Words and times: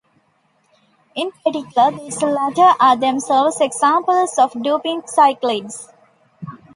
In 1.13 1.29
particular, 1.29 1.91
these 1.91 2.23
latter 2.23 2.73
are 2.79 2.95
themselves 2.97 3.61
examples 3.61 4.35
of 4.39 4.51
Dupin 4.53 5.03
cyclides. 5.03 5.89